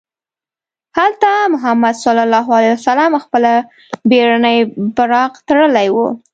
[0.97, 3.51] هلته محمد صلی الله علیه وسلم خپله
[4.09, 4.59] بېړنۍ
[4.97, 6.07] براق تړلې وه.